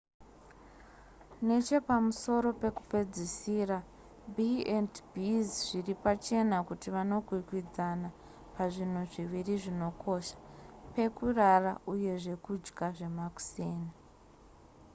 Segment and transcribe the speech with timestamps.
[1.47, 3.77] nechepamusoro pekupedzisira
[4.35, 8.09] b&bs zviri pachena kuti vanokwikwidzana
[8.55, 10.37] pazvinhu zviviri zvinokosha
[10.93, 13.89] pekurara uye zvekudya zvemakuseni